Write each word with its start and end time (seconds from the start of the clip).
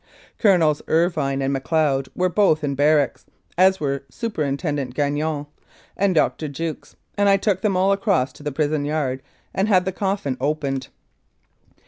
Colonels 0.39 0.81
Irvine 0.87 1.43
and 1.43 1.53
Macleod 1.53 2.09
were 2.15 2.27
both 2.27 2.63
in 2.63 2.73
barracks, 2.73 3.27
as 3.55 3.79
were 3.79 4.01
Superintendent 4.09 4.95
Gagnon 4.95 5.45
and 5.95 6.15
Dr. 6.15 6.47
Jukes, 6.47 6.95
and 7.19 7.29
I 7.29 7.37
took 7.37 7.61
them 7.61 7.77
all 7.77 7.91
across 7.91 8.33
to 8.33 8.41
the 8.41 8.51
prison 8.51 8.83
yard 8.83 9.21
and 9.53 9.67
had 9.67 9.85
the 9.85 9.91
coffin 9.91 10.37
opened. 10.41 10.87